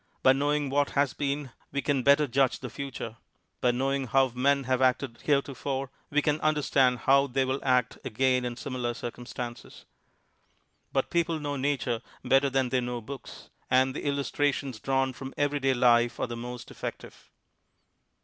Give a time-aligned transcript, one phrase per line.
[0.23, 3.17] By knowing what has been we can better judge the future;
[3.59, 8.43] by knowing how men have acted heretofore we can understand how they will act again
[8.43, 9.85] in simi'.ai' circumstances.
[10.91, 15.59] But people know nature better than they know books, and the illustrations drawn from every
[15.59, 17.29] day life are the m.ost effective.